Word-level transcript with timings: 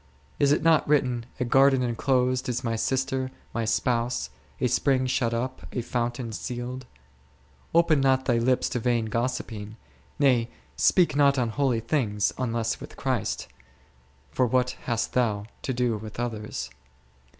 Is 0.39 0.51
it 0.51 0.63
not 0.63 0.87
written, 0.89 1.27
a 1.39 1.45
garden 1.45 1.83
enclosed 1.83 2.49
is 2.49 2.63
My 2.63 2.75
sister, 2.75 3.29
My 3.53 3.65
spouse; 3.65 4.31
a 4.59 4.65
spring 4.65 5.05
shut 5.05 5.31
up, 5.31 5.67
a 5.73 5.83
fountain 5.83 6.31
sealed 6.31 6.87
P 6.91 6.97
Open 7.75 8.01
not 8.01 8.25
thy 8.25 8.39
lips 8.39 8.67
to 8.69 8.79
vain 8.79 9.05
gossiping: 9.05 9.77
nay, 10.17 10.49
speak 10.75 11.15
not 11.15 11.37
on 11.37 11.49
holy 11.49 11.81
things, 11.81 12.33
unless 12.39 12.79
with 12.81 12.97
Christ; 12.97 13.47
for 14.31 14.47
what 14.47 14.71
hast 14.85 15.13
thou 15.13 15.45
to 15.61 15.71
do 15.71 15.95
with 15.97 16.19
others 16.19 16.71